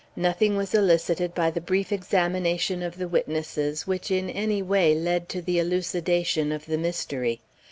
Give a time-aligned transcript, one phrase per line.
[0.15, 5.29] Nothing was elicited by the brief examination of the witnesses which in any way led
[5.29, 7.39] to the elucidation of the mystery.